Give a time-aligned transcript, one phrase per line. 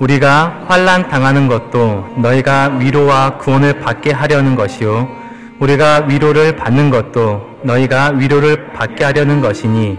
[0.00, 5.08] 우리가 환란 당하는 것도 너희가 위로와 구원을 받게 하려는 것이요
[5.60, 9.98] 우리가 위로를 받는 것도 너희가 위로를 받게 하려는 것이니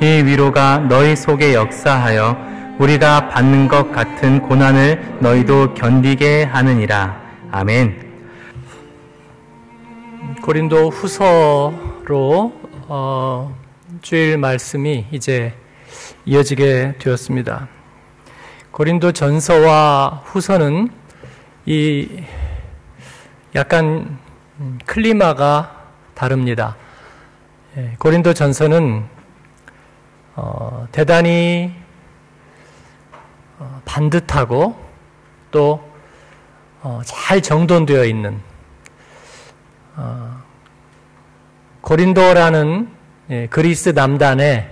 [0.00, 2.36] 이 위로가 너희 속에 역사하여
[2.78, 7.20] 우리가 받는 것 같은 고난을 너희도 견디게 하느니라.
[7.50, 8.01] 아멘.
[10.42, 12.52] 고린도 후서로
[12.88, 13.56] 어,
[14.02, 15.54] 주일 말씀이 이제
[16.24, 17.68] 이어지게 되었습니다.
[18.70, 20.88] 고린도 전서와 후서는
[21.66, 22.08] 이
[23.54, 24.18] 약간
[24.86, 26.76] 클리마가 다릅니다.
[27.76, 29.04] 예, 고린도 전서는
[30.34, 31.72] 어, 대단히
[33.58, 34.76] 어, 반듯하고
[35.50, 35.78] 또잘
[36.82, 38.51] 어, 정돈되어 있는 어,
[41.80, 42.88] 고린도라는
[43.30, 44.70] 예, 그리스 남단의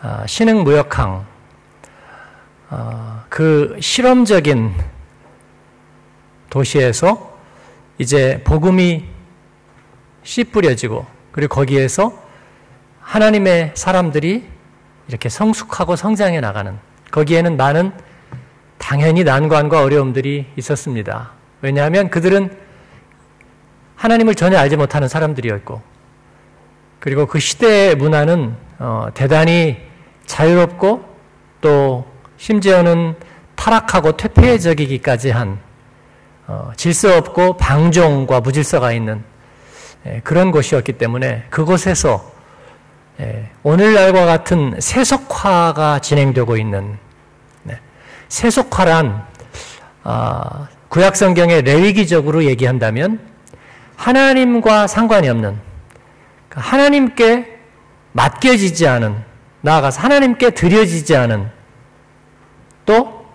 [0.00, 1.26] 아, 신흥 무역항
[3.28, 4.72] 그 실험적인
[6.50, 7.38] 도시에서
[7.98, 9.04] 이제 복음이
[10.22, 12.22] 씨 뿌려지고 그리고 거기에서
[13.00, 14.46] 하나님의 사람들이
[15.08, 16.78] 이렇게 성숙하고 성장해 나가는
[17.10, 17.92] 거기에는 많은
[18.76, 21.32] 당연히 난관과 어려움들이 있었습니다.
[21.60, 22.67] 왜냐하면 그들은
[23.98, 25.82] 하나님을 전혀 알지 못하는 사람들이었고,
[27.00, 29.76] 그리고 그 시대의 문화는 어, 대단히
[30.26, 31.04] 자유롭고
[31.60, 33.14] 또 심지어는
[33.56, 35.58] 타락하고 퇴폐적이기까지 한
[36.46, 39.22] 어, 질서 없고 방종과 무질서가 있는
[40.06, 42.32] 예, 그런 곳이었기 때문에 그곳에서
[43.20, 46.96] 예, 오늘날과 같은 세속화가 진행되고 있는
[47.64, 47.78] 네,
[48.28, 49.26] 세속화란
[50.04, 53.20] 아, 구약 성경에 레위기적으로 얘기한다면
[53.98, 55.58] 하나님과 상관이 없는
[56.48, 57.58] 그러니까 하나님께
[58.12, 59.22] 맡겨지지 않은
[59.60, 61.50] 나아가서 하나님께 드려지지 않은
[62.86, 63.26] 또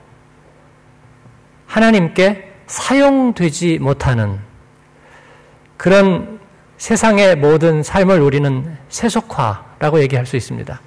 [1.67, 4.39] 하나님께 사용되지 못하는
[5.75, 6.39] 그런
[6.77, 10.81] 세상의 모든 삶을 우리는 세속화라고 얘기할 수 있습니다.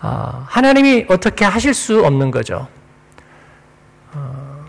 [0.00, 2.66] 아, 하나님이 어떻게 하실 수 없는 거죠.
[4.12, 4.64] 어,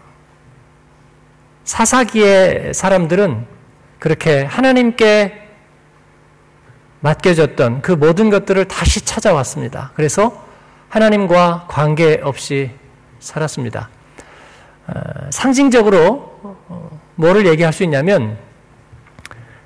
[1.63, 3.56] 사사기의 사람들은
[3.99, 5.47] 그렇게 하나님께
[6.99, 9.91] 맡겨졌던 그 모든 것들을 다시 찾아왔습니다.
[9.95, 10.45] 그래서
[10.89, 12.71] 하나님과 관계없이
[13.19, 13.89] 살았습니다.
[14.87, 14.93] 어,
[15.31, 18.37] 상징적으로 어, 뭐를 얘기할 수 있냐면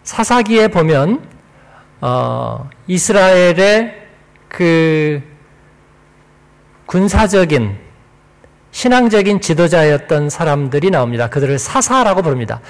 [0.04, 1.28] 사사기에 보면
[2.02, 4.08] 어, 이스라엘의
[4.48, 5.22] 그
[6.88, 7.78] 군사적인
[8.72, 11.30] 신앙적인 지도자였던 사람들이 나옵니다.
[11.30, 12.62] 그들을 사사라고 부릅니다.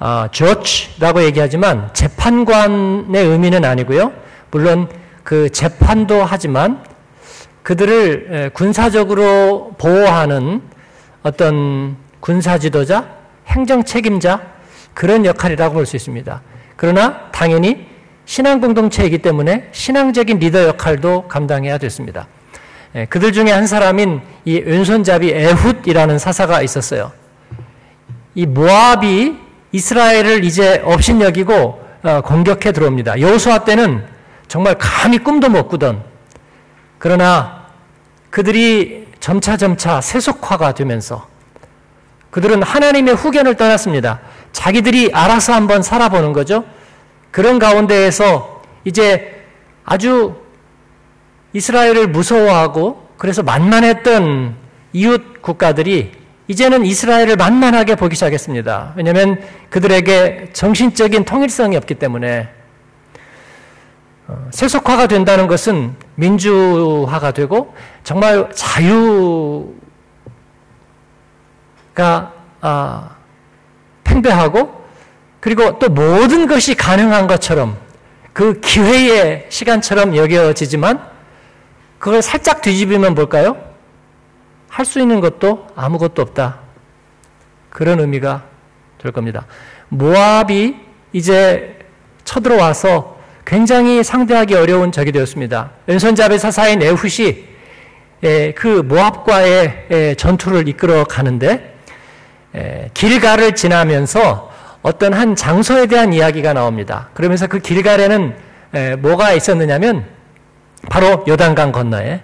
[0.00, 4.12] 어, 조치라고 얘기하지만 재판관의 의미는 아니고요.
[4.50, 4.88] 물론
[5.22, 6.82] 그 재판도 하지만
[7.62, 10.62] 그들을 군사적으로 보호하는
[11.22, 13.08] 어떤 군사 지도자,
[13.46, 14.40] 행정 책임자
[14.94, 16.40] 그런 역할이라고 볼 수 있습니다.
[16.76, 17.86] 그러나 당연히
[18.24, 22.26] 신앙 공동체이기 때문에 신앙적인 리더 역할도 감당해야 됐습니다.
[23.10, 27.12] 그들 중에 한 사람인 이 왼손잡이 에훗이라는 사사가 있었어요.
[28.34, 29.36] 이 모압이
[29.72, 33.20] 이스라엘을 이제 업신여기고 어, 공격해 들어옵니다.
[33.20, 34.04] 여호수아 때는
[34.48, 36.02] 정말 감히 꿈도 못 꾸던
[36.98, 37.66] 그러나
[38.30, 41.28] 그들이 점차 점차 세속화가 되면서
[42.30, 44.20] 그들은 하나님의 후견을 떠났습니다.
[44.52, 46.64] 자기들이 알아서 한번 살아보는 거죠.
[47.30, 49.44] 그런 가운데에서 이제
[49.84, 50.36] 아주
[51.52, 54.56] 이스라엘을 무서워하고 그래서 만만했던
[54.92, 56.12] 이웃 국가들이
[56.50, 58.94] 이제는 이스라엘을 만만하게 보기 시작했습니다.
[58.96, 62.48] 왜냐하면 그들에게 정신적인 통일성이 없기 때문에
[64.26, 67.72] 어, 세속화가 된다는 것은 민주화가 되고
[68.02, 69.70] 정말 자유가
[72.60, 73.10] 아,
[74.02, 74.84] 팽배하고
[75.38, 77.76] 그리고 또 모든 것이 가능한 것처럼
[78.32, 81.00] 그 기회의 시간처럼 여겨지지만
[82.00, 83.69] 그걸 살짝 뒤집으면 뭘까요?
[84.70, 86.60] 할 수 있는 것도 아무것도 없다.
[87.68, 88.44] 그런 의미가
[88.98, 89.46] 될 겁니다.
[89.88, 90.76] 모압이
[91.12, 91.78] 이제
[92.24, 95.70] 쳐들어와서 굉장히 상대하기 어려운 적이 되었습니다.
[96.38, 97.50] 사사인 에훗이
[98.22, 101.74] 예, 그 모압과의 예, 전투를 이끌어 가는데
[102.54, 104.52] 예, 길가를 지나면서
[104.82, 107.08] 어떤 한 장소에 대한 이야기가 나옵니다.
[107.14, 108.34] 그러면서 그 길가에는
[108.98, 110.06] 뭐가 있었느냐면
[110.88, 112.22] 바로 요단강 건너에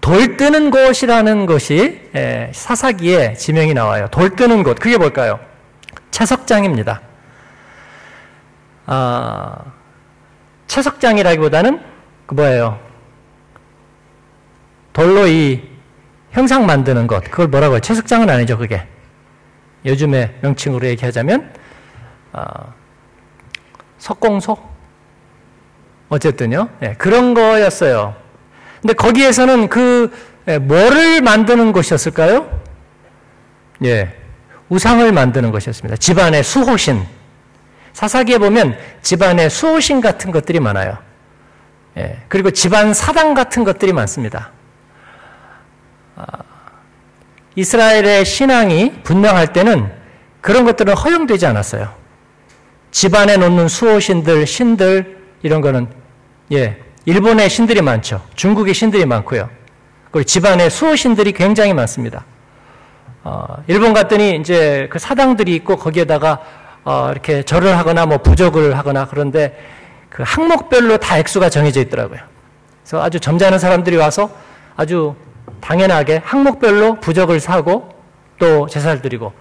[0.00, 2.00] 돌 뜨는 곳이라는 것이
[2.52, 4.08] 사사기에 지명이 나와요.
[4.10, 5.40] 돌 뜨는 곳 그게 뭘까요?
[6.10, 7.00] 채석장입니다.
[8.86, 9.64] 아,
[10.66, 11.82] 채석장이라기보다는
[12.26, 12.80] 그 뭐예요?
[14.92, 15.62] 돌로 이
[16.32, 17.80] 형상 만드는 것 그걸 뭐라고 해요?
[17.80, 18.86] 채석장은 아니죠 그게
[19.84, 21.52] 요즘의 명칭으로 얘기하자면
[22.32, 22.74] 어,
[23.98, 24.58] 석공소
[26.08, 28.14] 어쨌든요 네, 그런 거였어요.
[28.80, 30.10] 근데 거기에서는 그
[30.48, 32.60] 예, 뭐를 만드는 곳이었을까요?
[33.84, 34.14] 예,
[34.68, 35.96] 우상을 만드는 것이었습니다.
[35.96, 37.04] 집안의 수호신
[37.92, 40.96] 사사기에 보면 집안의 수호신 같은 것들이 많아요.
[41.98, 44.52] 예, 그리고 집안 사당 같은 것들이 많습니다.
[46.16, 46.24] 아,
[47.56, 49.90] 이스라엘의 신앙이 분명할 때는
[50.40, 51.92] 그런 것들은 허용되지 않았어요.
[52.90, 55.88] 집안에 놓는 수호신들, 신들, 이런 거는,
[56.52, 58.20] 예, 일본의 신들이 많죠.
[58.34, 59.48] 중국의 신들이 많고요.
[60.10, 62.26] 그리고 집안에 수호 신들이 굉장히 많습니다.
[63.24, 66.40] 어, 일본 갔더니 이제 그 사당들이 있고 거기에다가
[66.84, 69.58] 어, 이렇게 절을 하거나 뭐 부적을 하거나 그런데
[70.10, 72.20] 그 항목별로 다 액수가 정해져 있더라고요.
[72.82, 74.30] 그래서 아주 점잖은 사람들이 와서
[74.76, 75.14] 아주
[75.62, 77.88] 당연하게 항목별로 부적을 사고
[78.38, 79.32] 또 제사를 드리고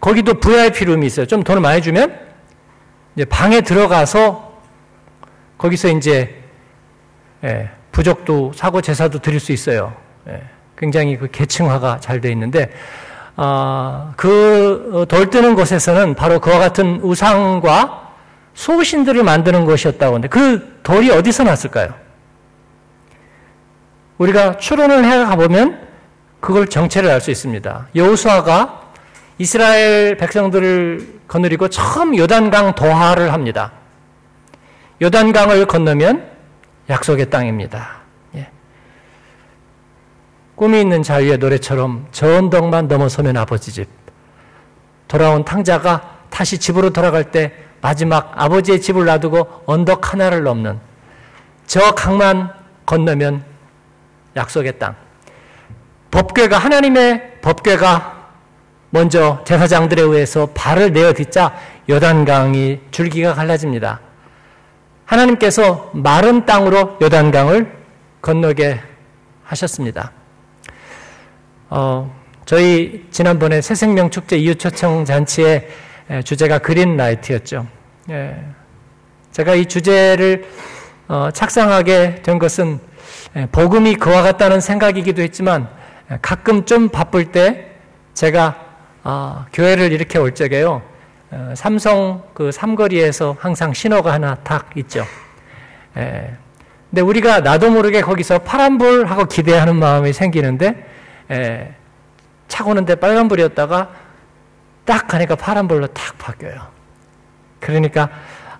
[0.00, 1.26] 거기도 VIP 룸이 있어요.
[1.26, 2.20] 좀 돈을 많이 주면
[3.16, 4.52] 이제 방에 들어가서
[5.58, 6.45] 거기서 이제
[7.44, 9.94] 예, 부적도 사고 제사도 드릴 수 있어요.
[10.28, 10.42] 예,
[10.76, 12.70] 굉장히 그 계층화가 잘 돼 있는데
[13.36, 18.06] 어, 그돌 뜨는 곳에서는 바로 그와 같은 우상과
[18.54, 21.94] 소신들을 만드는 것이었다고 하는데 그 돌이 어디서 났을까요?
[24.16, 25.86] 우리가 추론을 해 가보면
[26.40, 27.88] 그걸 정체를 알 수 있습니다.
[27.94, 28.82] 여호수아가
[29.38, 33.72] 이스라엘 백성들을 거느리고 처음 요단강 도하를 합니다.
[35.02, 36.35] 요단강을 건너면
[36.88, 37.98] 약속의 땅입니다.
[38.36, 38.48] 예.
[40.54, 43.88] 꿈이 있는 자유의 노래처럼 저 언덕만 넘어서면 아버지 집.
[45.08, 50.78] 돌아온 탕자가 다시 집으로 돌아갈 때 마지막 아버지의 집을 놔두고 언덕 하나를 넘는
[51.66, 52.52] 저 강만
[52.84, 53.44] 건너면
[54.36, 54.94] 약속의 땅.
[56.10, 58.16] 법궤가 하나님의 법궤가
[58.90, 61.54] 먼저 제사장들에 의해서 발을 내어 딛자
[61.88, 64.00] 요단강이 줄기가 갈라집니다.
[65.06, 67.72] 하나님께서 마른 땅으로 요단강을
[68.20, 68.80] 건너게
[69.44, 70.12] 하셨습니다.
[71.70, 72.14] 어,
[72.44, 75.68] 저희 지난번에 새생명 축제 이웃 초청 잔치의
[76.24, 77.66] 주제가 그린 라이트였죠.
[78.10, 78.44] 예.
[79.32, 80.48] 제가 이 주제를
[81.08, 82.80] 어, 착상하게 된 것은
[83.52, 85.68] 복음이 그와 같다는 생각이기도 했지만
[86.22, 87.70] 가끔 좀 바쁠 때
[88.14, 88.64] 제가
[89.02, 90.82] 아, 교회를 이렇게 올 적에요.
[91.36, 95.04] 어, 삼성 그 삼거리에서 항상 신호가 하나 탁 있죠.
[95.94, 96.34] 에,
[96.88, 100.88] 근데 우리가 나도 모르게 거기서 파란불 하고 기대하는 마음이 생기는데
[101.30, 101.74] 에,
[102.48, 103.90] 차고는데 빨간불이었다가
[104.86, 106.68] 딱 가니까 파란불로 탁 바뀌어요.
[107.60, 108.08] 그러니까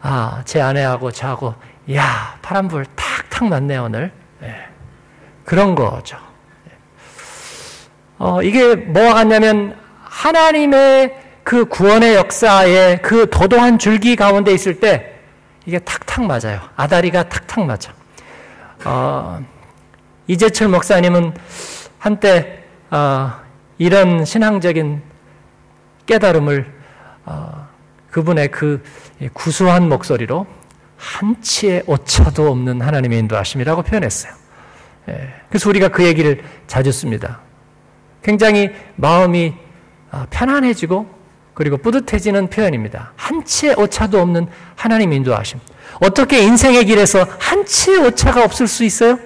[0.03, 1.55] 아, 제 아내하고 저하고
[1.95, 4.13] 야, 파란불 탁탁 맞네 오늘.
[4.43, 4.67] 예.
[5.45, 6.19] 그런 거죠.
[8.19, 15.13] 어, 이게 뭐가 같냐면 하나님의 그 구원의 역사에 그 도도한 줄기 가운데 있을 때
[15.65, 16.61] 이게 탁탁 맞아요.
[16.75, 17.93] 아다리가 탁탁 맞아.
[18.85, 19.39] 어,
[20.27, 21.35] 이재철 목사님은
[22.01, 23.31] 한때 어,
[23.79, 25.01] 이런 신앙적인
[26.07, 26.67] 깨달음을
[27.27, 27.69] 어,
[28.11, 28.83] 그분의 그
[29.33, 30.49] 구수한 목소리로
[30.97, 34.33] 한치의 오차도 없는 하나님의 인도하심이라고 표현했어요.
[35.11, 37.39] 예, 그래서 우리가 그 얘기를 자주 씁니다.
[38.25, 39.55] 굉장히 마음이
[40.11, 41.16] 아, 편안해지고
[41.57, 43.13] 그리고 뿌듯해지는 표현입니다.
[43.17, 45.59] 한치의 오차도 없는 하나님 인도하심.
[46.03, 49.19] 어떻게 인생의 길에서 한치의 오차가 없을 수 있어요?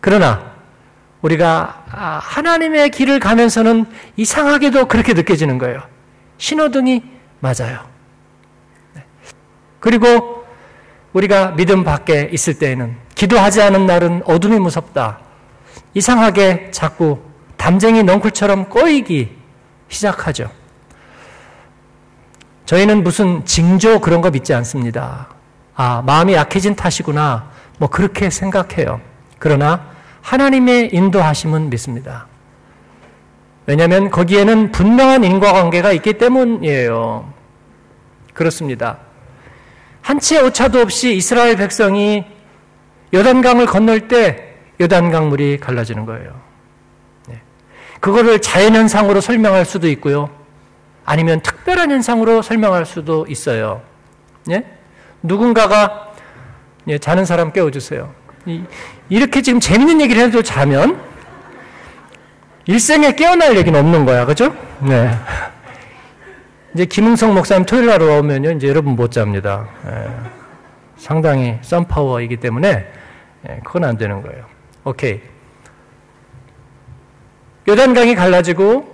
[0.00, 0.52] 그러나
[1.22, 3.84] 우리가 아, 하나님의 길을 가면서는
[4.16, 5.82] 이상하게도 그렇게 느껴지는 거예요.
[6.38, 7.02] 신호등이
[7.40, 7.80] 맞아요.
[8.92, 9.02] 네.
[9.80, 10.44] 그리고
[11.14, 15.18] 우리가 믿음 밖에 있을 때에는 기도하지 않은 날은 어둠이 무섭다.
[15.94, 17.18] 이상하게 자꾸
[17.56, 19.36] 담쟁이 넝쿨처럼 꼬이기
[19.88, 20.48] 시작하죠.
[22.66, 25.28] 저희는 무슨 징조 그런 거 믿지 않습니다.
[25.74, 27.50] 아, 마음이 약해진 탓이구나.
[27.78, 29.00] 뭐 그렇게 생각해요.
[29.38, 29.86] 그러나
[30.22, 32.26] 하나님의 인도하심은 믿습니다.
[33.66, 37.32] 왜냐하면 거기에는 분명한 인과관계가 있기 때문이에요.
[38.32, 38.98] 그렇습니다.
[40.02, 42.24] 한치의 오차도 없이 이스라엘 백성이
[43.12, 46.40] 요단강을 건널 때 요단강 물이 갈라지는 거예요.
[47.28, 47.40] 네.
[48.00, 50.30] 그거를 자연현상으로 설명할 수도 있고요.
[51.04, 53.82] 아니면 특별한 현상으로 설명할 수도 있어요.
[54.50, 54.64] 예?
[55.22, 56.12] 누군가가
[56.88, 58.12] 예, 자는 사람 깨워주세요.
[59.08, 61.00] 이렇게 지금 재밌는 얘기를 해도 자면
[62.66, 64.54] 일생에 깨어날 얘기는 없는 거야, 그죠?
[64.80, 65.10] 네.
[66.74, 69.68] 이제 김웅성 목사님 토요일 날 오면요, 이제 여러분 못 잡니다.
[69.86, 70.10] 예.
[70.96, 72.86] 상당히 썬파워이기 때문에
[73.48, 74.44] 예, 그건 안 되는 거예요.
[74.84, 75.20] 오케이.
[77.68, 78.93] 요단강이 갈라지고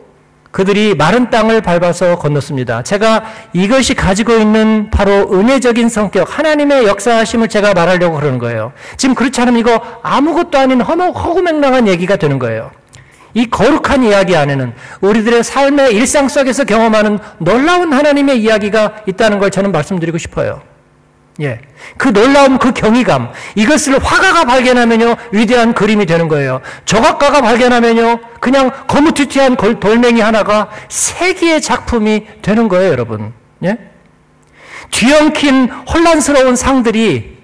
[0.50, 2.82] 그들이 마른 땅을 밟아서 건넜습니다.
[2.82, 8.72] 제가 이것이 가지고 있는 바로 은혜적인 성격, 하나님의 역사하심을 제가 말하려고 그러는 거예요.
[8.96, 12.72] 지금 그렇지 않으면 이거 아무것도 아닌 허구맹랑한 얘기가 되는 거예요.
[13.32, 19.70] 이 거룩한 이야기 안에는 우리들의 삶의 일상 속에서 경험하는 놀라운 하나님의 이야기가 있다는 걸 저는
[19.70, 20.62] 말씀드리고 싶어요.
[21.42, 21.60] 예.
[21.96, 26.60] 그 놀라움, 그 경이감, 이것을 화가가 발견하면요, 위대한 그림이 되는 거예요.
[26.84, 33.32] 조각가가 발견하면요, 그냥 거무튀튀한 돌멩이 하나가 세계의 작품이 되는 거예요, 여러분.
[33.64, 33.78] 예?
[34.90, 37.38] 뒤엉킨 혼란스러운 상들이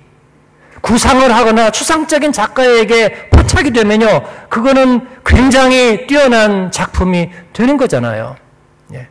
[0.83, 8.37] 구상을 하거나 추상적인 작가에게 포착이 되면요, 그거는 굉장히 뛰어난 작품이 되는 거잖아요.
[8.93, 9.09] 예.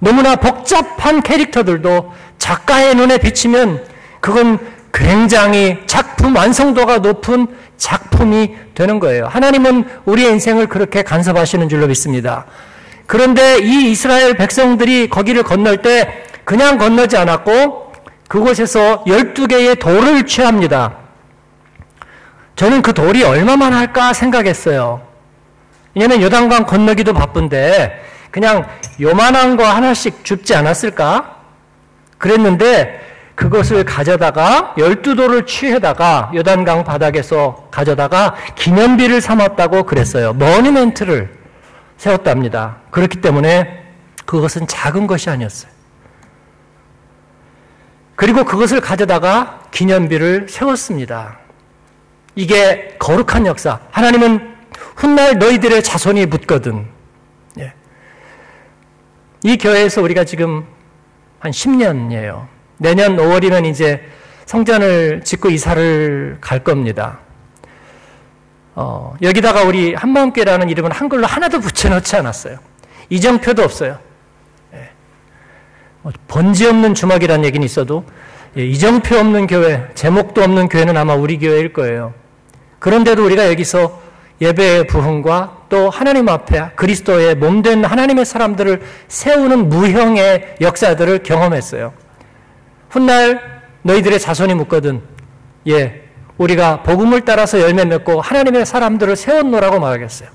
[0.00, 2.12] 너무나 복잡한 캐릭터들도
[2.44, 3.86] 작가의 눈에 비치면
[4.20, 4.58] 그건
[4.92, 7.46] 굉장히 작품 완성도가 높은
[7.78, 9.26] 작품이 되는 거예요.
[9.28, 12.44] 하나님은 우리의 인생을 그렇게 간섭하시는 줄로 믿습니다.
[13.06, 17.92] 그런데 이 이스라엘 백성들이 거기를 건널 때 그냥 건너지 않았고
[18.28, 20.98] 그곳에서 12개의 돌을 취합니다.
[22.56, 25.00] 저는 그 돌이 얼마만 할까 생각했어요.
[25.94, 28.68] 왜냐면 요단강 건너기도 바쁜데 그냥
[29.00, 31.33] 요만한 거 하나씩 줍지 않았을까?
[32.18, 33.00] 그랬는데
[33.34, 40.32] 그것을 가져다가 열두 돌을 취해다가 요단강 바닥에서 가져다가 기념비를 삼았다고 그랬어요.
[40.34, 41.36] 머니멘트를
[41.96, 42.76] 세웠답니다.
[42.90, 43.82] 그렇기 때문에
[44.24, 45.72] 그것은 작은 것이 아니었어요.
[48.16, 51.38] 그리고 그것을 가져다가 기념비를 세웠습니다.
[52.36, 53.80] 이게 거룩한 역사.
[53.90, 54.54] 하나님은
[54.96, 56.86] 훗날 너희들의 자손이 묻거든.
[57.58, 57.72] 예.
[59.42, 60.64] 이 교회에서 우리가 지금
[61.44, 62.46] 한 10년이에요.
[62.78, 64.02] 내년 5월이면 이제
[64.46, 67.18] 성전을 짓고 이사를 갈 겁니다.
[68.74, 72.56] 어, 여기다가 우리 한마음교회라는 이름은 한글로 하나도 붙여놓지 않았어요.
[73.10, 73.98] 이정표도 없어요.
[74.72, 74.88] 예.
[76.00, 78.06] 뭐 번지 없는 주먹이라는 얘기는 있어도
[78.56, 82.14] 예, 이정표 없는 교회, 제목도 없는 교회는 아마 우리 교회일 거예요.
[82.78, 84.00] 그런데도 우리가 여기서
[84.40, 91.92] 예배의 부흥과 또 하나님 앞에 그리스도의 몸된 하나님의 사람들을 세우는 무형의 역사들을 경험했어요.
[92.90, 95.02] 훗날 너희들의 자손이 묻거든,
[95.68, 96.02] 예,
[96.38, 100.28] 우리가 복음을 따라서 열매 맺고 하나님의 사람들을 세웠노라고 말하겠어요.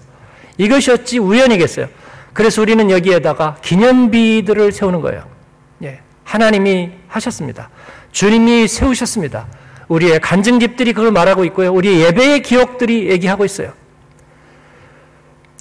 [0.57, 1.87] 이것이 었 우연이겠어요.
[2.33, 5.23] 그래서 우리는 여기에다가 기념비들을 세우는 거예요.
[5.83, 7.69] 예, 하나님이 하셨습니다.
[8.11, 9.47] 주님이 세우셨습니다.
[9.87, 11.73] 우리의 간증집들이 그걸 말하고 있고요.
[11.73, 13.73] 우리 예배의 기억들이 얘기하고 있어요.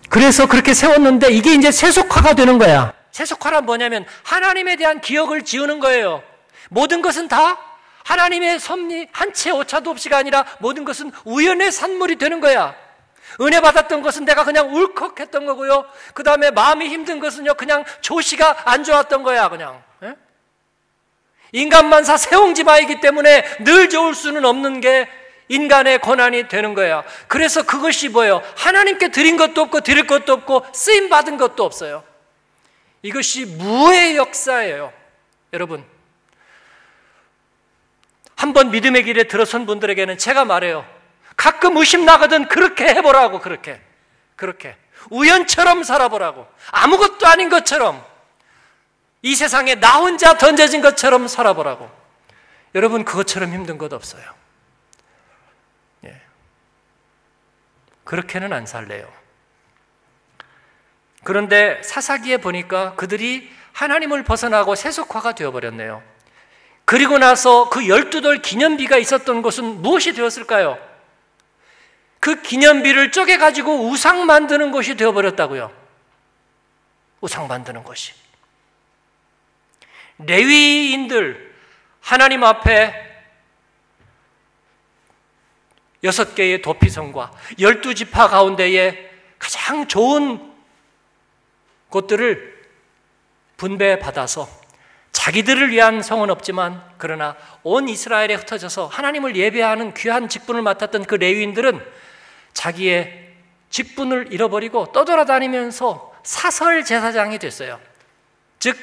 [0.09, 2.93] 그래서 그렇게 세웠는데 이게 이제 세속화가 되는 거야.
[3.13, 6.23] 세속화란 뭐냐면 하나님에 대한 기억을 지우는 거예요.
[6.71, 7.59] 모든 것은 다
[8.05, 12.75] 하나님의 섭리 한 채 오차도 없이가 아니라 모든 것은 우연의 산물이 되는 거야.
[13.41, 15.85] 은혜 받았던 것은 내가 그냥 울컥했던 거고요.
[16.15, 19.83] 그 다음에 마음이 힘든 것은요, 그냥 조시가 안 좋았던 거야, 그냥.
[21.53, 25.09] 인간만사 세옹지마이기 때문에 늘 좋을 수는 없는 게
[25.49, 27.05] 인간의 권한이 되는 거예요.
[27.27, 28.43] 그래서 그것이 뭐예요?
[28.57, 32.05] 하나님께 드린 것도 없고 드릴 것도 없고 쓰임 받은 것도 없어요.
[33.03, 34.93] 이것이 무의 역사예요.
[35.53, 35.85] 여러분.
[38.37, 40.87] 한번 믿음의 길에 들어선 분들에게는 제가 말해요.
[41.37, 43.81] 가끔 의심 나거든 그렇게 해보라고 그렇게
[44.37, 44.77] 그렇게
[45.11, 48.05] 우연처럼 살아보라고 아무것도 아닌 것처럼
[49.23, 51.91] 이 세상에 나 혼자 던져진 것처럼 살아보라고.
[52.75, 54.23] 여러분, 그것처럼 힘든 것 없어요.
[58.09, 59.07] 그렇게는 안 살래요.
[61.25, 66.03] 그런데 사사기에 보니까 그들이 하나님을 벗어나고 세속화가 되어버렸네요.
[66.87, 70.79] 그리고 나서 그 열두 돌 기념비가 있었던 곳은 무엇이 되었을까요?
[72.19, 75.71] 그 기념비를 쪼개가지고 우상 만드는 곳이 되어버렸다고요.
[77.21, 78.15] 우상 만드는 곳이.
[80.21, 81.55] 레위인들
[82.01, 83.08] 하나님 앞에
[86.05, 90.53] 여섯 개의 도피성과 열두 지파 가운데에 가장 좋은
[91.89, 92.59] 곳들을
[93.57, 94.49] 분배받아서
[95.13, 101.85] 자기들을 위한 성은 없지만 그러나 온 이스라엘에 흩어져서 하나님을 예배하는 귀한 직분을 맡았던 그 레위인들은
[102.53, 103.29] 자기의
[103.71, 107.81] 직분을 잃어버리고 떠돌아다니면서 사설 제사장이 됐어요.
[108.59, 108.77] 즉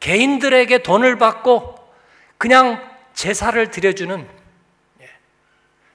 [0.00, 1.76] 개인들에게 돈을 받고
[2.38, 2.82] 그냥
[3.14, 4.33] 제사를 드려주는 예,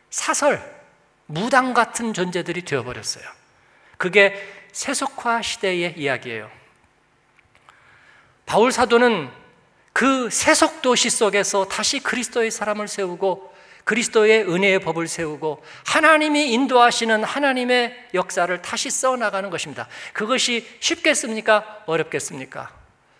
[0.10, 0.80] 사설,
[1.25, 3.24] 무당 같은 존재들이 되어버렸어요.
[3.98, 6.50] 그게 세속화 시대의 이야기예요.
[8.46, 9.30] 바울 사도는
[9.94, 18.10] 그 세속 도시 속에서 다시 그리스도의 사람을 세우고 그리스도의 은혜의 법을 세우고 하나님이 인도하시는 하나님의
[18.13, 19.88] 역사를 다시 써 나가는 것입니다.
[20.13, 21.84] 그것이 쉽겠습니까?
[21.86, 22.72] 어렵겠습니까?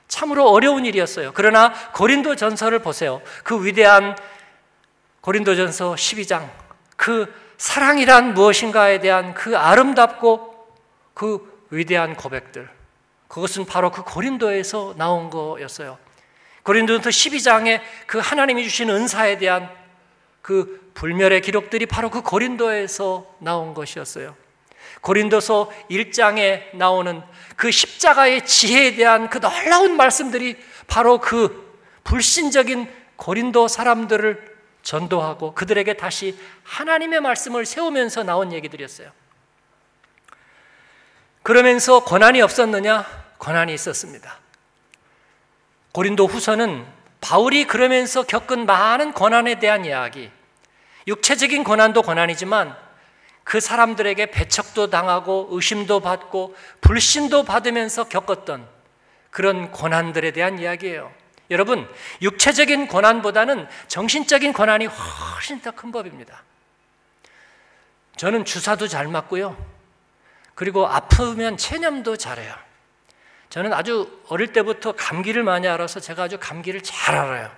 [0.08, 1.32] 참으로 어려운 일이었어요.
[1.34, 3.22] 그러나 고린도 전서를 보세요.
[3.44, 4.16] 그 위대한
[5.22, 6.50] 고린도 전서 12장,
[7.00, 10.68] 그 사랑이란 무엇인가에 대한 그 아름답고
[11.14, 12.70] 그 위대한 고백들.
[13.30, 15.98] 그것은 바로 그 고린도에서 나온 거였어요.
[16.64, 19.70] 고린도전서 12장에 그 하나님이 주신 은사에 대한
[20.42, 24.36] 그 불멸의 기록들이 바로 그 고린도에서 나온 것이었어요.
[25.00, 27.22] 고린도서 1장에 나오는
[27.56, 34.49] 그 십자가의 지혜에 대한 그 놀라운 말씀들이 바로 그 불신적인 고린도 사람들을
[34.90, 39.12] 전도하고 그들에게 다시 하나님의 말씀을 세우면서 나온 얘기들이었어요.
[41.44, 43.06] 그러면서 권한이 없었느냐?
[43.38, 44.40] 권한이 있었습니다.
[45.92, 46.88] 고린도 후서는
[47.22, 50.32] 바울이 그러면서 겪은 많은 권한에 대한 이야기,
[51.06, 52.76] 육체적인 권한도 권한이지만
[53.44, 58.68] 그 사람들에게 배척도 당하고 의심도 받고 불신도 받으면서 겪었던
[59.30, 61.12] 그런 권한들에 대한 이야기예요.
[61.50, 61.90] 여러분,
[62.22, 66.44] 육체적인 권한보다는 정신적인 권한이 훨씬 더 큰 법입니다.
[68.18, 69.58] 저는 주사도 잘 맞고요.
[70.54, 72.54] 그리고 아프면 체념도 잘해요.
[73.50, 77.52] 저는 아주 어릴 때부터 감기를 많이 알아서 제가 아주 감기를 잘 알아요.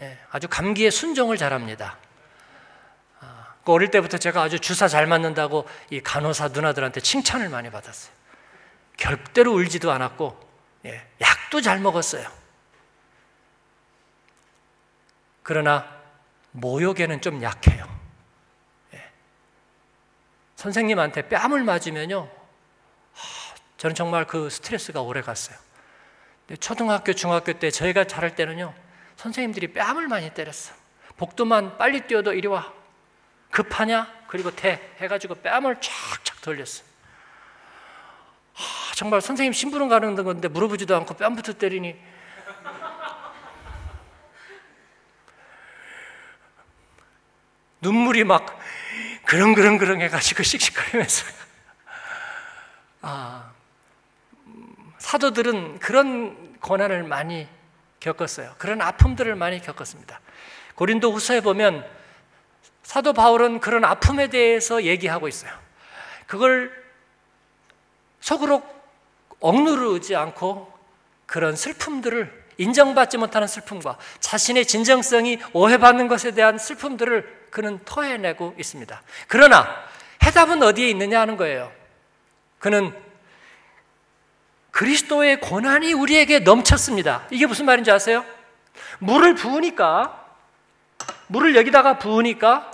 [0.00, 1.98] 예, 아주 감기에 순종을 잘합니다.
[3.20, 8.14] 아, 그 어릴 때부터 제가 아주 주사 잘 맞는다고 이 간호사 누나들한테 칭찬을 많이 받았어요.
[8.96, 10.40] 결대로 울지도 않았고
[10.86, 12.26] 예, 약도 잘 먹었어요.
[15.46, 15.88] 그러나
[16.50, 17.86] 모욕에는 좀 약해요.
[18.94, 19.04] 예.
[20.56, 22.28] 선생님한테 뺨을 맞으면요
[23.76, 25.56] 저는 정말 그 스트레스가 오래 갔어요.
[26.58, 28.74] 초등학교, 중학교 때 저희가 자랄 때는요,
[29.14, 30.74] 선생님들이 뺨을 많이 때렸어.
[31.16, 32.72] 복도만 빨리 뛰어도 이리 와.
[33.52, 34.24] 급하냐?
[34.26, 36.82] 그리고 대 해가지고 뺨을 쫙쫙 돌렸어.
[38.56, 42.15] 아, 정말 선생님 심부름 가는 건데 물어보지도 않고 뺨부터 때리니
[47.86, 48.58] 눈물이 막
[49.26, 51.24] 그렁그렁그렁 해가지고 씩씩거리면서
[53.02, 53.52] 아
[54.98, 57.46] 사도들은 그런 고난을 많이
[58.00, 58.54] 겪었어요.
[58.58, 60.20] 그런 아픔들을 많이 겪었습니다.
[60.74, 61.88] 고린도 후서에 보면
[62.82, 65.52] 사도 바울은 그런 아픔에 대해서 얘기하고 있어요.
[66.26, 66.72] 그걸
[68.20, 68.64] 속으로
[69.38, 70.72] 억누르지 않고
[71.26, 79.02] 그런 슬픔들을 인정받지 못하는 슬픔과 자신의 진정성이 오해받는 것에 대한 슬픔들을 그는 토해내고 있습니다.
[79.28, 79.82] 그러나
[80.22, 81.72] 해답은 어디에 있느냐 하는 거예요.
[82.58, 82.94] 그는
[84.72, 87.26] 그리스도의 고난이 우리에게 넘쳤습니다.
[87.30, 88.26] 이게 무슨 말인지 아세요?
[88.98, 90.22] 물을 부으니까,
[91.28, 92.70] 물을 여기다가 부으니까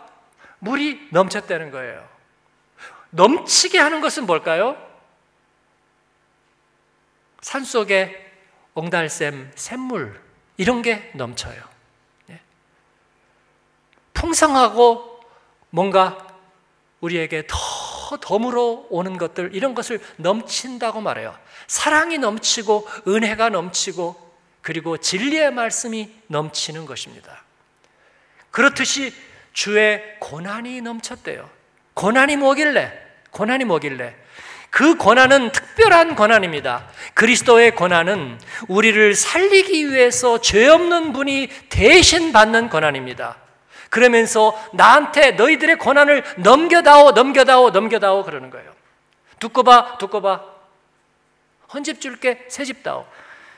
[0.58, 2.04] 물이 넘쳤다는 거예요.
[3.10, 4.76] 넘치게 하는 것은 뭘까요?
[7.40, 8.32] 산 속에
[8.74, 10.20] 옹달샘, 샘물,
[10.56, 11.71] 이런 게 넘쳐요.
[14.22, 14.26] 예.
[14.26, 15.20] 풍성하고
[15.70, 16.26] 뭔가
[17.00, 21.36] 우리에게 더 덤으로 오는 것들, 이런 것을 넘친다고 말해요.
[21.66, 27.42] 사랑이 넘치고 은혜가 넘치고 그리고 진리의 말씀이 넘치는 것입니다.
[28.50, 29.12] 그렇듯이
[29.52, 31.50] 주의 고난이 넘쳤대요.
[31.94, 32.92] 고난이 뭐길래?
[33.30, 34.14] 고난이 뭐길래?
[34.70, 36.88] 그 고난은 특별한 고난입니다.
[37.14, 43.41] 그리스도의 고난은 우리를 살리기 위해서 죄 없는 분이 대신 받는 고난입니다.
[43.92, 48.72] 그러면서 나한테 너희들의 고난을 넘겨다오, 넘겨다오, 넘겨다오 그러는 거예요.
[49.38, 50.40] 두고 봐, 두고 봐.
[51.74, 53.04] 헌집 줄게, 새집 다오.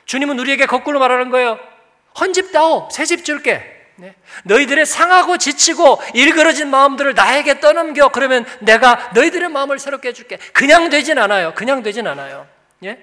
[0.03, 1.57] 주님은 우리에게 거꾸로 말하는 거예요.
[2.19, 3.63] 헌집 다오, 새집 줄게.
[3.95, 4.13] 네.
[4.43, 8.09] 너희들의 상하고 지치고 일그러진 마음들을 나에게 떠넘겨.
[8.09, 10.37] 그러면 내가 너희들의 마음을 새롭게 해줄게.
[10.51, 11.53] 그냥 되진 않아요.
[11.53, 12.45] 그냥 되진 않아요.
[12.83, 13.01] 예?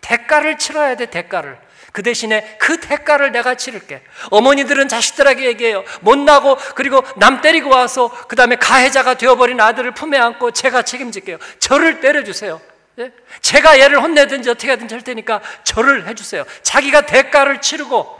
[0.00, 1.58] 대가를 치러야 돼, 대가를.
[1.92, 4.02] 그 대신에 그 대가를 내가 치를게.
[4.30, 5.84] 어머니들은 자식들에게 얘기해요.
[6.00, 11.38] 못나고 그리고 남 때리고 와서 그 다음에 가해자가 되어버린 아들을 품에 안고 제가 책임질게요.
[11.58, 12.60] 저를 때려주세요.
[12.98, 13.12] 예?
[13.40, 16.44] 제가 얘를 혼내든지 어떻게 하든지 할 테니까 저를 해주세요.
[16.62, 18.18] 자기가 대가를 치르고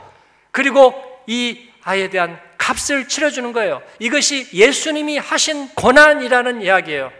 [0.51, 0.93] 그리고
[1.25, 3.81] 이 아이에 대한 값을 치러주는 거예요.
[3.99, 7.11] 이것이 예수님이 하신 고난이라는 이야기예요.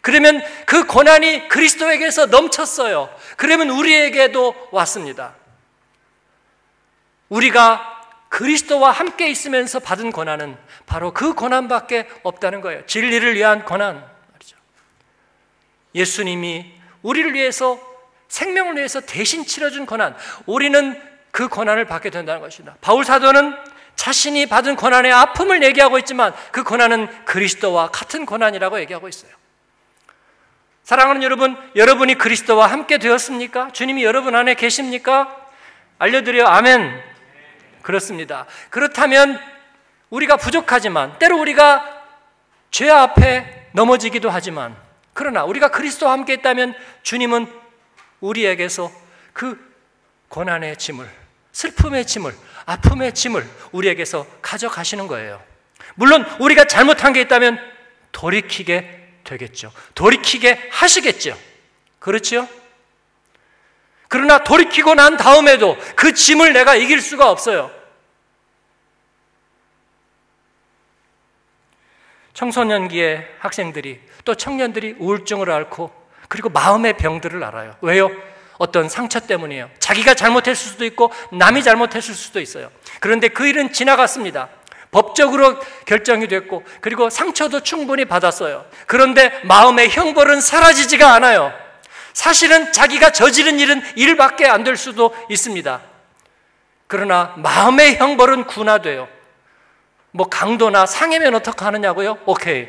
[0.00, 3.08] 그러면 그 고난이 그리스도에게서 넘쳤어요.
[3.36, 5.34] 그러면 우리에게도 왔습니다.
[7.28, 10.56] 우리가 그리스도와 함께 있으면서 받은 고난은
[10.86, 12.84] 바로 그 고난밖에 없다는 거예요.
[12.86, 14.04] 진리를 위한 고난.
[15.94, 17.78] 예수님이 우리를 위해서
[18.28, 22.76] 생명을 위해서 대신 치러준 고난, 우리는 그 고난을 받게 된다는 것입니다.
[22.80, 23.54] 바울 사도는
[23.94, 29.30] 자신이 받은 고난의 아픔을 얘기하고 있지만 그 고난은 그리스도와 같은 고난이라고 얘기하고 있어요.
[30.82, 33.70] 사랑하는 여러분, 여러분이 그리스도와 함께 되었습니까?
[33.70, 35.34] 주님이 여러분 안에 계십니까?
[35.98, 37.13] 알려드려 아멘.
[37.84, 38.46] 그렇습니다.
[38.70, 39.38] 그렇다면
[40.08, 42.02] 우리가 부족하지만 때로 우리가
[42.70, 44.74] 죄 앞에 넘어지기도 하지만
[45.12, 47.46] 그러나 우리가 그리스도와 함께 있다면 주님은
[48.20, 48.90] 우리에게서
[49.34, 49.58] 그
[50.28, 51.08] 고난의 짐을
[51.52, 55.42] 슬픔의 짐을 아픔의 짐을 우리에게서 가져가시는 거예요.
[55.94, 57.60] 물론 우리가 잘못한 게 있다면
[58.12, 59.72] 돌이키게 되겠죠.
[59.94, 61.38] 돌이키게 하시겠죠.
[61.98, 62.48] 그렇죠?
[64.14, 67.68] 그러나 돌이키고 난 다음에도 그 짐을 내가 이길 수가 없어요.
[72.32, 75.90] 청소년기의 학생들이 또 청년들이 우울증을 앓고
[76.28, 77.74] 그리고 마음의 병들을 알아요.
[77.80, 78.08] 왜요?
[78.58, 79.68] 어떤 상처 때문이에요.
[79.80, 82.70] 자기가 잘못했을 수도 있고 남이 잘못했을 수도 있어요.
[83.00, 84.48] 그런데 그 일은 지나갔습니다.
[84.92, 88.64] 법적으로 결정이 됐고 그리고 상처도 충분히 받았어요.
[88.86, 91.63] 그런데 마음의 형벌은 사라지지가 않아요.
[92.14, 95.80] 사실은 자기가 저지른 일은 일밖에 안 될 수도 있습니다.
[96.86, 99.08] 그러나 마음의 형벌은 군화돼요.
[100.12, 102.18] 뭐 강도나 상해면 어떻게 하느냐고요?
[102.24, 102.68] 오케이.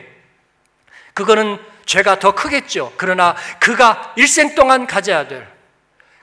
[1.13, 2.91] 그거는 죄가 더 크겠죠.
[2.97, 5.47] 그러나 그가 일생 동안 가져야 될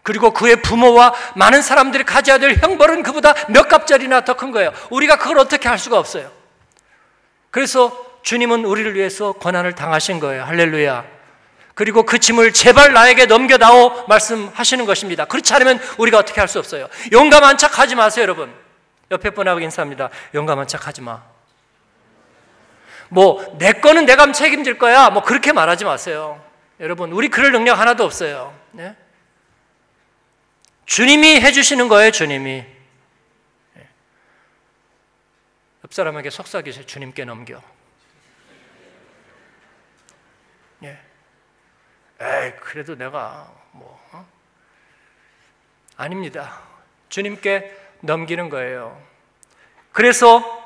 [0.03, 4.73] 그리고 그의 부모와 많은 사람들이 가져야 될 형벌은 그보다 몇 갑절이나 더 큰 거예요.
[4.91, 6.31] 우리가 그걸 어떻게 할 수가 없어요.
[7.53, 10.43] 그래서 주님은 우리를 위해서 고난을 당하신 거예요.
[10.45, 11.22] 할렐루야.
[11.75, 15.25] 그리고 그 짐을 제발 나에게 넘겨다오 말씀하시는 것입니다.
[15.25, 16.89] 그렇지 않으면 우리가 어떻게 할 수 없어요.
[17.13, 18.53] 용감한 척 하지 마세요, 여러분.
[19.11, 20.11] 옆에 분하고 인사합니다.
[20.35, 21.23] 용감한 척 하지 마.
[23.09, 25.11] 뭐, 내 거는 내가 책임질 거야.
[25.11, 26.43] 뭐, 그렇게 말하지 마세요.
[26.81, 28.59] 여러분, 우리 그럴 능력 하나도 없어요.
[28.73, 28.97] 네?
[30.87, 32.65] 주님이 해주시는 거예요, 주님이.
[33.75, 33.89] 네.
[35.85, 36.87] 옆 사람에게 속삭이세요.
[36.87, 37.63] 주님께 넘겨.
[42.23, 44.25] 에이, 그래도 내가 뭐, 어?
[45.97, 46.61] 아닙니다.
[47.09, 49.01] 주님께 넘기는 거예요.
[49.91, 50.63] 그래서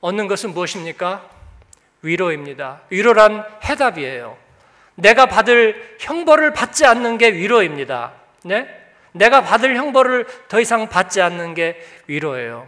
[0.00, 1.28] 얻는 것은 무엇입니까?
[2.00, 2.80] 위로입니다.
[2.88, 4.36] 위로란 해답이에요.
[4.94, 8.14] 내가 받을 형벌을 받지 않는 게 위로입니다.
[8.44, 8.66] 네?
[9.12, 12.66] 내가 받을 형벌을 더 이상 받지 않는 게 위로예요.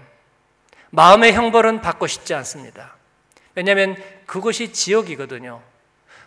[0.90, 2.96] 마음의 형벌은 받고 싶지 않습니다.
[3.54, 5.62] 왜냐하면 그것이 지옥이거든요.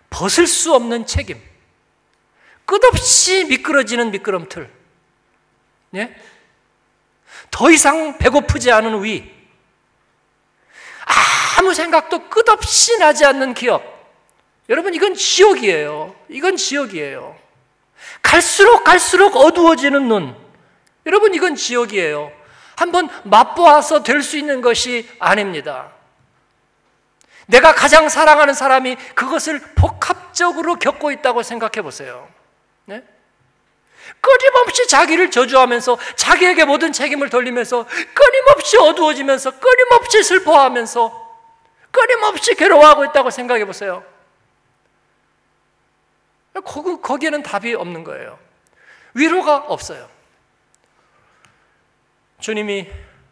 [0.09, 1.39] 벗을 수 없는 책임.
[2.67, 4.69] 끝없이 미끄러지는 미끄럼틀.
[5.89, 6.15] 네?
[7.49, 9.32] 더 이상 배고프지 않은 위,
[11.58, 13.97] 아무 생각도 끝없이 나지 않는 기억.
[14.69, 16.13] 여러분, 이건 지옥이에요.
[16.30, 17.36] 이건 지옥이에요.
[18.21, 20.36] 갈수록 갈수록 어두워지는 눈.
[21.06, 22.32] 여러분, 이건 지옥이에요.
[22.75, 25.93] 한번 맛보아서 될 수 있는 것이 아닙니다.
[27.47, 32.27] 내가 가장 사랑하는 사람이 그것을 복합적으로 겪고 있다고 생각해 보세요.
[32.88, 33.04] 네?
[34.21, 41.28] 끊임없이 자기를 저주하면서 자기에게 모든 책임을 돌리면서 끊임없이 어두워지면서 끊임없이 슬퍼하면서
[41.91, 44.06] 끊임없이 괴로워하고 있다고 생각해 보세요.
[46.63, 48.39] 거기, 거기에는 답이 없는 거예요.
[49.13, 50.10] 위로가 없어요.
[52.39, 52.89] 주님이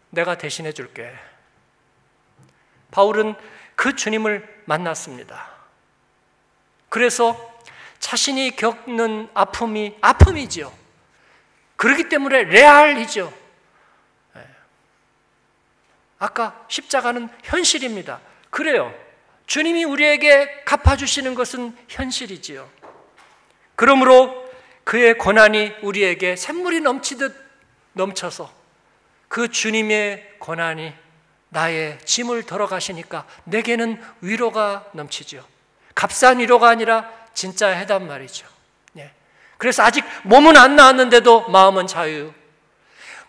[0.10, 1.14] 내가 대신해 줄게.
[2.92, 3.36] 바울은
[3.76, 5.50] 그 주님을 만났습니다.
[6.90, 7.55] 그래서
[8.00, 10.72] 자신이 겪는 아픔이 아픔이지요.
[11.76, 13.34] 그렇기 때문에 레알이죠.
[14.38, 14.42] 예.
[16.20, 18.22] 아까 십자가는 현실입니다.
[18.50, 18.94] 그래요.
[19.48, 22.70] 주님이 우리에게 갚아주시는 것은 현실이지요.
[23.76, 24.46] 그러므로
[24.84, 27.36] 그의 고난이 우리에게 샘물이 넘치듯
[27.94, 28.54] 넘쳐서
[29.28, 30.94] 그 주님의 고난이
[31.50, 35.46] 나의 짐을 덜어가시니까 내게는 위로가 넘치죠.
[35.94, 38.48] 값싼 위로가 아니라 진짜 해단 말이죠.
[38.98, 39.12] 예.
[39.58, 42.34] 그래서 아직 몸은 안 나왔는데도 마음은 자유.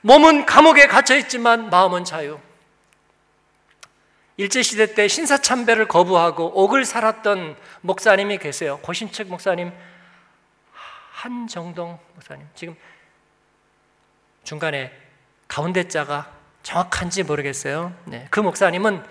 [0.01, 2.39] 몸은 감옥에 갇혀 있지만 마음은 자유.
[4.39, 8.79] 일제시대 때 신사참배를 거부하고 옥을 살았던 목사님이 계세요.
[8.83, 9.73] 고신책 목사님,
[11.13, 12.47] 한정동 목사님.
[12.55, 12.77] 지금
[14.45, 14.93] 중간에
[15.49, 16.31] 가운데 자가
[16.63, 17.95] 정확한지 모르겠어요.
[18.05, 18.27] 네.
[18.31, 19.05] 그 목사님은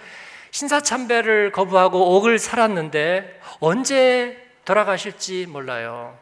[0.52, 6.18] 신사참배를 거부하고 옥을 살았는데 언제 돌아가실지 몰라요.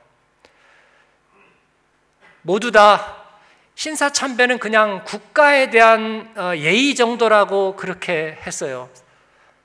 [2.42, 3.24] 모두 다
[3.76, 8.90] 신사참배는 그냥 국가에 대한 어, 예의 정도라고 그렇게 했어요.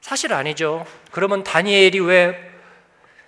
[0.00, 0.86] 사실 아니죠.
[1.10, 2.48] 그러면 다니엘이 왜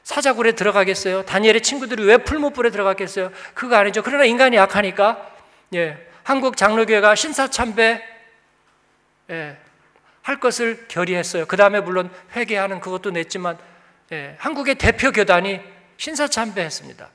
[0.02, 1.24] 사자굴에 들어가겠어요?
[1.24, 3.30] 다니엘의 친구들이 왜 풀무불에 들어갔겠어요?
[3.54, 4.02] 그거 아니죠.
[4.02, 5.30] 그러나 인간이 약하니까
[5.74, 8.02] 예, 한국 장로교회가 신사참배
[9.30, 9.56] 예,
[10.22, 11.46] 할 것을 결의했어요.
[11.46, 13.58] 그 다음에 물론 회개하는 그것도 냈지만
[14.12, 15.60] 예, 한국의 대표 교단이
[15.96, 17.08] 신사참배했습니다.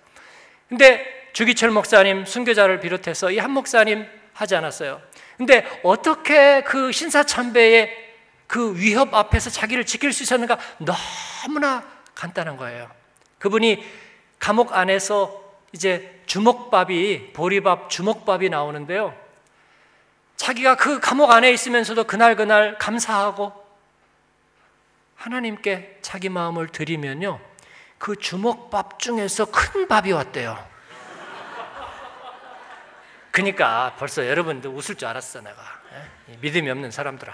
[0.70, 5.02] 근데 주기철 목사님 순교자를 비롯해서 이 한 목사님 하지 않았어요.
[5.38, 8.06] 근데 어떻게 그 신사참배의
[8.48, 12.90] 그 위협 앞에서 자기를 지킬 수 있었는가 너무나 간단한 거예요.
[13.40, 13.84] 그분이
[14.40, 19.14] 감옥 안에서 이제 주먹밥이 보리밥 주먹밥이 나오는데요.
[20.38, 23.52] 자기가 그 감옥 안에 있으면서도 그날 그날 감사하고
[25.16, 27.40] 하나님께 자기 마음을 드리면요.
[27.98, 30.76] 그 주먹밥 중에서 큰 밥이 왔대요.
[33.32, 35.62] 그러니까 벌써 여러분들 웃을 줄 알았어 내가
[36.30, 36.38] 에?
[36.38, 37.34] 믿음이 없는 사람들아.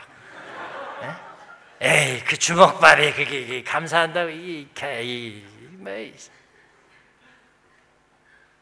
[1.81, 1.87] 에?
[1.87, 4.67] 에이 그 주먹밥이 그게 감사한다고 이,
[5.03, 5.45] 이,
[5.77, 5.93] 뭐,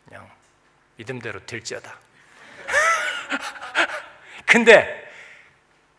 [0.05, 0.29] 그냥
[0.97, 1.97] 믿음대로 될지어다.
[4.45, 5.09] 근데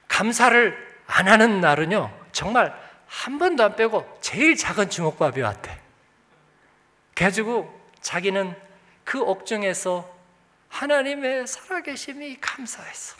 [0.09, 5.79] 감사를 안 하는 날은요 정말 한 번도 안 빼고 제일 작은 주먹밥이 왔대.
[7.15, 8.57] 그래가지고 자기는
[9.05, 10.09] 그 옥중에서
[10.69, 13.17] 하나님의 살아계심이 감사했어.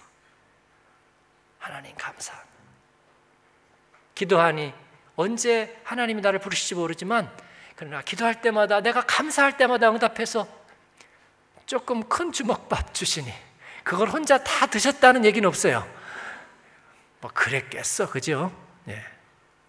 [1.59, 2.33] 하나님 감사.
[4.15, 4.73] 기도하니
[5.17, 7.29] 언제 하나님이 나를 부르실지 모르지만
[7.75, 10.47] 그러나 기도할 때마다 내가 감사할 때마다 응답해서
[11.67, 13.33] 조금 큰 주먹밥 주시니
[13.83, 15.87] 그걸 혼자 다 드셨다는 얘기는 없어요.
[17.21, 18.70] 뭐 그랬겠어, 그죠?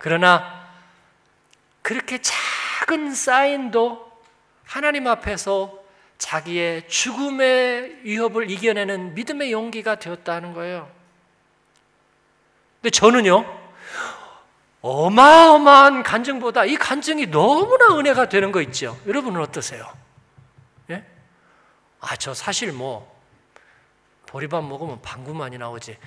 [0.01, 0.03] 예.
[0.03, 0.67] 그러나
[1.81, 4.11] 그렇게 작은 사인도
[4.65, 5.79] 하나님 앞에서
[6.17, 10.89] 자기의 죽음의 위협을 이겨내는 믿음의 용기가 되었다는 거예요.
[12.81, 13.45] 근데 저는요,
[14.81, 18.99] 어마어마한 간증보다 이 간증이 너무나 은혜가 되는 거 있죠.
[19.05, 19.87] 여러분은 어떠세요?
[20.89, 21.05] 예?
[21.99, 23.19] 아, 저 사실 뭐,
[24.25, 25.97] 보리밥 먹으면 방구 많이 나오지.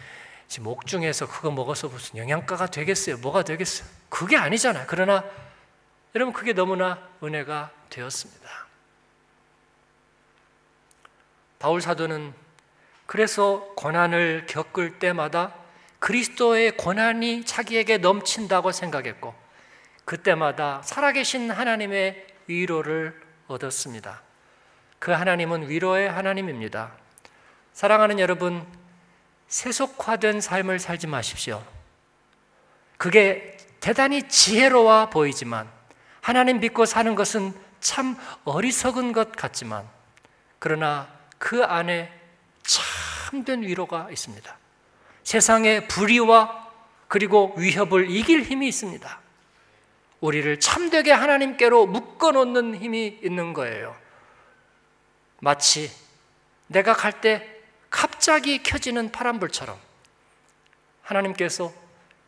[0.55, 3.17] 지금 옥중에서 그거 먹어서 무슨 영양가가 되겠어요?
[3.17, 3.89] 뭐가 되겠어요?
[4.09, 4.85] 그게 아니잖아요.
[4.87, 5.25] 그러나
[6.15, 8.49] 여러분, 그게 너무나 은혜가 되었습니다.
[11.59, 12.33] 바울 사도는
[13.05, 15.57] 그래서 고난을 겪을 때마다
[15.99, 19.35] 그리스도의 고난이 자기에게 넘친다고 생각했고
[20.05, 24.23] 그때마다 살아계신 하나님의 위로를 얻었습니다.
[25.01, 26.93] 그 하나님은 위로의 하나님입니다.
[27.73, 28.65] 사랑하는 여러분,
[29.55, 31.65] 세속화된 삶을 살지 마십시오.
[32.97, 35.71] 그게 대단히 지혜로워 보이지만
[36.21, 39.89] 하나님 믿고 사는 것은 참 어리석은 것 같지만
[40.59, 42.11] 그러나 그 안에
[42.65, 44.59] 참된 위로가 있습니다.
[45.23, 46.73] 세상의 불의와
[47.07, 49.21] 그리고 위협을 이길 힘이 있습니다.
[50.19, 53.95] 우리를 참되게 하나님께로 묶어 놓는 힘이 있는 거예요.
[55.39, 55.93] 마치
[56.67, 57.54] 내가 갈 때
[57.95, 59.79] 갑자기 켜지는 파란불처럼
[61.03, 61.73] 하나님께서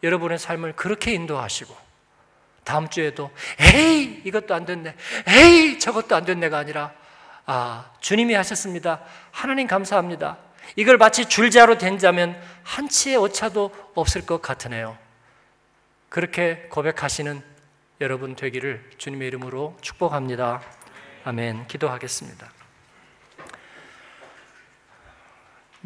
[0.05, 1.77] 여러분의 삶을 그렇게 인도하시고
[2.63, 3.33] 다음 주에도
[3.75, 4.95] 에이 이것도 안 됐네
[5.27, 6.93] 에이 저것도 안 됐네가 아니라
[7.47, 9.03] 아 주님이 하셨습니다
[9.33, 10.39] 하나님 감사합니다
[10.77, 14.99] 이걸 마치 줄자로 된 자면 한 치의 오차도 없을 것 같으네요.
[16.09, 17.43] 그렇게 고백하시는
[18.01, 20.63] 여러분 되기를 주님의 이름으로 축복합니다.
[21.25, 21.69] 아멘.
[21.69, 22.56] 기도하겠습니다.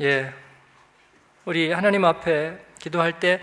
[0.00, 0.32] 예.
[1.44, 3.40] 우리 하나님 앞에 기도할 때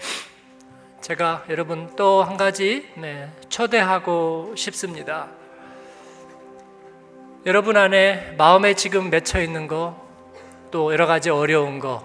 [1.01, 5.27] 제가 여러분 또 한 가지 네, 초대하고 싶습니다.
[7.45, 10.07] 여러분 안에 마음에 지금 맺혀 있는 거
[10.71, 12.03] 또 여러 가지 어려운 거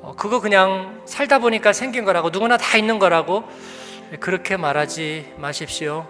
[0.00, 3.44] 어, 그거 그냥 살다 보니까 생긴 거라고 누구나 다 있는 거라고
[4.20, 6.06] 그렇게 말하지 마십시오.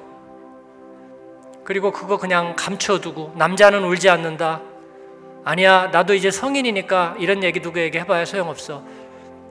[1.65, 4.61] 그리고 그거 그냥 감춰두고 남자는 울지 않는다.
[5.45, 8.83] 아니야 나도 이제 성인이니까 이런 얘기 누구에게 해봐야 소용없어.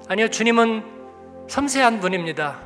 [0.07, 0.83] 아니요 주님은
[1.47, 2.57] 섬세한 분입니다.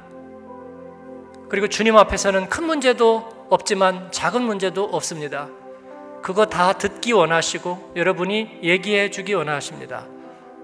[1.49, 5.47] 그리고 주님 앞에서는 큰 문제도 없지만 작은 문제도 없습니다.
[6.21, 10.05] 그거 다 듣기 원하시고 여러분이 얘기해 주기 원하십니다.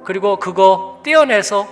[0.04, 1.67] 그리고 그거 떼어내서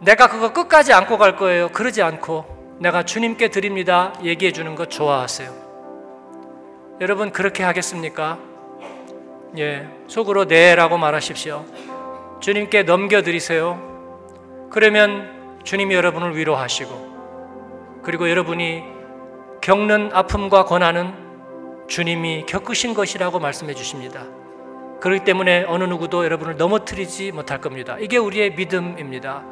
[0.00, 1.68] 내가 그거 끝까지 안고 갈 거예요.
[1.70, 4.12] 그러지 않고 내가 주님께 드립니다.
[4.22, 5.52] 얘기해 주는 거 좋아하세요.
[7.00, 8.38] 여러분 그렇게 하겠습니까?
[9.58, 11.64] 예, 속으로 네라고 말하십시오.
[12.40, 14.68] 주님께 넘겨드리세요.
[14.70, 17.12] 그러면 주님이 여러분을 위로하시고
[18.02, 18.82] 그리고 여러분이
[19.60, 21.14] 겪는 아픔과 고난은
[21.86, 24.24] 주님이 겪으신 것이라고 말씀해 주십니다.
[25.00, 27.96] 그렇기 때문에 어느 누구도 여러분을 넘어뜨리지 못할 겁니다.
[28.00, 29.42] 이게 우리의 믿음입니다.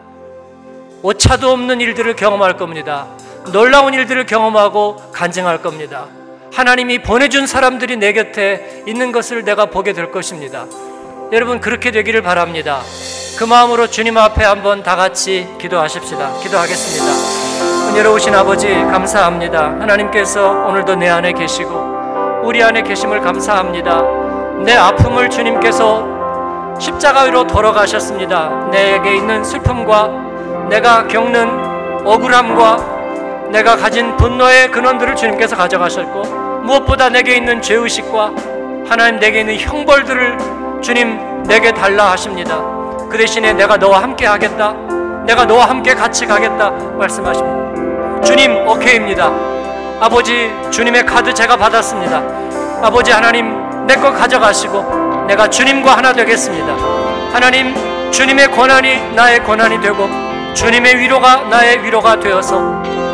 [1.03, 3.09] 오차도 없는 일들을 경험할 겁니다.
[3.53, 6.09] 놀라운 일들을 경험하고 간증할 겁니다.
[6.53, 10.67] 하나님이 보내준 사람들이 내 곁에 있는 것을 내가 보게 될 것입니다.
[11.33, 12.81] 여러분 그렇게 되기를 바랍니다.
[13.39, 16.39] 그 마음으로 주님 앞에 한번 다 같이 기도하십시다.
[16.43, 17.91] 기도하겠습니다.
[17.91, 19.63] 은혜로우신 아버지 감사합니다.
[19.81, 24.03] 하나님께서 오늘도 내 안에 계시고 우리 안에 계심을 감사합니다.
[24.65, 28.69] 내 아픔을 주님께서 십자가 위로 돌아가셨습니다.
[28.71, 37.61] 내게 있는 슬픔과 내가 겪는 억울함과 내가 가진 분노의 근원들을 주님께서 가져가셨고 무엇보다 내게 있는
[37.63, 38.33] 죄의식과
[38.89, 40.39] 하나님 내게 있는 형벌들을
[40.83, 42.57] 주님 내게 달라 하십니다.
[43.11, 44.73] 그 대신에 내가 너와 함께 하겠다.
[45.27, 48.23] 내가 너와 함께 같이 가겠다 말씀하십니다.
[48.23, 49.31] 주님 오케이입니다.
[50.01, 52.23] 아버지 주님의 카드 제가 받았습니다.
[52.83, 56.73] 아버지 하나님 내 거 가져가시고 내가 주님과 하나 되겠습니다.
[57.33, 57.75] 하나님
[58.13, 60.09] 주님의 권한이 나의 권한이 되고
[60.55, 62.59] 주님의 위로가 나의 위로가 되어서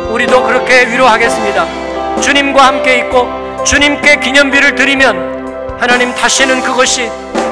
[0.09, 1.86] 우리도 그렇게 위로하겠습니다.
[2.21, 3.27] 주님과 함께 있고
[3.63, 7.09] 주님께 기념비를 드리면 하나님 다시는 그것이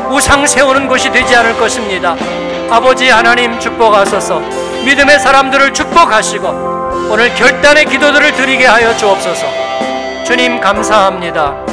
[0.09, 2.15] 우상 세우는 것이 되지 않을 것입니다.
[2.69, 4.39] 아버지 하나님 축복하소서
[4.85, 6.47] 믿음의 사람들을 축복하시고
[7.09, 9.45] 오늘 결단의 기도들을 드리게 하여 주옵소서
[10.25, 11.64] 주님 감사합니다.